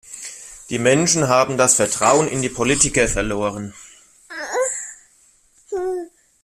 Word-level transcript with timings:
Die 0.71 0.79
Menschen 0.79 1.27
haben 1.27 1.57
das 1.57 1.75
Vertrauen 1.75 2.27
in 2.27 2.41
die 2.41 2.49
Politiker 2.49 3.07
verloren. 3.07 3.71